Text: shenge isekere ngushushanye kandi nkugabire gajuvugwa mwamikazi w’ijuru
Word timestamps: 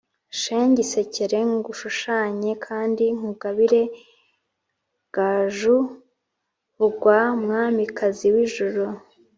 shenge 0.39 0.79
isekere 0.85 1.39
ngushushanye 1.53 2.51
kandi 2.65 3.05
nkugabire 3.17 3.81
gajuvugwa 5.15 7.17
mwamikazi 7.41 8.27
w’ijuru 8.35 8.83